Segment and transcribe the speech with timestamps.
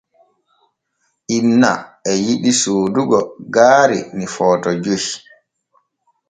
[1.37, 1.71] Inna
[2.09, 3.19] e yiɗi soodugo
[3.53, 5.05] gaari ni Footo joy.